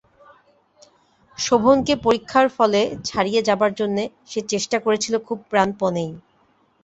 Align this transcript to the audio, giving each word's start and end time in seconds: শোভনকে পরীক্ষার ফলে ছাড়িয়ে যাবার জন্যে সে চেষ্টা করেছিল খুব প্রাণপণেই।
শোভনকে 1.37 1.93
পরীক্ষার 2.05 2.47
ফলে 2.57 2.79
ছাড়িয়ে 3.05 3.41
যাবার 3.43 3.71
জন্যে 3.73 4.03
সে 4.27 4.39
চেষ্টা 4.51 4.77
করেছিল 4.85 5.15
খুব 5.27 5.37
প্রাণপণেই। 5.51 6.11